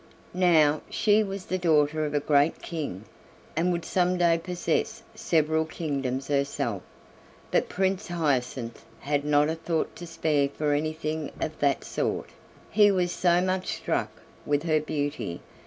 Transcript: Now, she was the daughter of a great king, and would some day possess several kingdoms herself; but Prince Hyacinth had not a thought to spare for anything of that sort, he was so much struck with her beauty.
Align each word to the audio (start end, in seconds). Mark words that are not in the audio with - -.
Now, 0.33 0.81
she 0.89 1.21
was 1.21 1.45
the 1.45 1.59
daughter 1.59 2.05
of 2.07 2.15
a 2.15 2.19
great 2.19 2.59
king, 2.63 3.05
and 3.55 3.71
would 3.71 3.85
some 3.85 4.17
day 4.17 4.41
possess 4.43 5.03
several 5.13 5.63
kingdoms 5.63 6.27
herself; 6.27 6.81
but 7.51 7.69
Prince 7.69 8.07
Hyacinth 8.07 8.83
had 9.01 9.23
not 9.23 9.47
a 9.47 9.53
thought 9.53 9.95
to 9.97 10.07
spare 10.07 10.49
for 10.49 10.73
anything 10.73 11.29
of 11.39 11.59
that 11.59 11.83
sort, 11.83 12.31
he 12.71 12.89
was 12.89 13.11
so 13.11 13.41
much 13.41 13.67
struck 13.75 14.09
with 14.43 14.63
her 14.63 14.79
beauty. 14.79 15.39